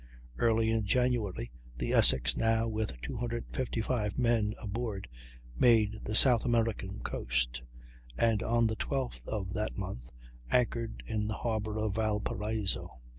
Early 0.39 0.71
in 0.71 0.87
January 0.87 1.51
the 1.77 1.93
Essex, 1.93 2.35
now 2.35 2.67
with 2.67 2.99
255 3.03 4.17
men 4.17 4.55
aboard, 4.59 5.07
made 5.59 5.99
the 6.05 6.15
South 6.15 6.43
American 6.43 7.01
coast, 7.01 7.61
and 8.17 8.41
on 8.41 8.65
the 8.65 8.75
12th 8.75 9.27
of 9.27 9.53
that 9.53 9.77
month 9.77 10.09
anchored 10.49 11.03
in 11.05 11.27
the 11.27 11.35
harbor 11.35 11.77
of 11.77 11.93
Valparaiso. 11.97 12.99